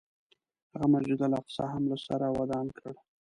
هغه 0.71 0.85
مسجد 0.93 1.19
الاقصی 1.27 1.65
هم 1.73 1.83
له 1.91 1.97
سره 2.07 2.25
ودان 2.39 2.65
کړ. 2.77 2.93